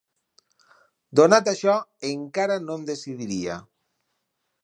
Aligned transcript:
Donat 1.19 1.51
això, 1.51 1.75
encara 2.09 2.57
no 2.69 2.77
em 2.79 2.87
decidiria. 2.89 3.59